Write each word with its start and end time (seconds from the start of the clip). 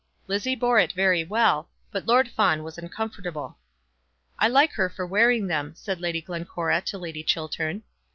Lizzie 0.25 0.55
bore 0.55 0.79
it 0.79 0.93
very 0.93 1.23
well; 1.23 1.69
but 1.91 2.07
Lord 2.07 2.27
Fawn 2.27 2.63
was 2.63 2.79
uncomfortable. 2.79 3.59
"I 4.39 4.47
like 4.47 4.71
her 4.71 4.89
for 4.89 5.05
wearing 5.05 5.45
them," 5.45 5.73
said 5.75 6.01
Lady 6.01 6.21
Glencora 6.23 6.81
to 6.87 6.97
Lady 6.97 7.21
Chiltern. 7.23 7.83